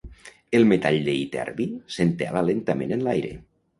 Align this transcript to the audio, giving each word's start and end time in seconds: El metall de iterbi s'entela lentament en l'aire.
El 0.59 0.63
metall 0.69 0.97
de 1.09 1.13
iterbi 1.25 1.67
s'entela 1.97 2.43
lentament 2.49 2.97
en 2.97 3.05
l'aire. 3.11 3.33